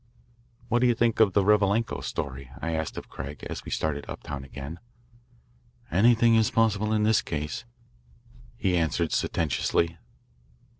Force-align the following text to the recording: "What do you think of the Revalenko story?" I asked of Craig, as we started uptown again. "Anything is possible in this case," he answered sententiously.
"What 0.67 0.79
do 0.79 0.87
you 0.87 0.95
think 0.95 1.19
of 1.19 1.33
the 1.33 1.43
Revalenko 1.43 2.03
story?" 2.03 2.49
I 2.59 2.71
asked 2.73 2.97
of 2.97 3.07
Craig, 3.07 3.45
as 3.47 3.63
we 3.65 3.69
started 3.69 4.03
uptown 4.09 4.43
again. 4.43 4.79
"Anything 5.91 6.33
is 6.33 6.49
possible 6.49 6.91
in 6.91 7.03
this 7.03 7.21
case," 7.21 7.65
he 8.57 8.75
answered 8.75 9.11
sententiously. 9.11 9.99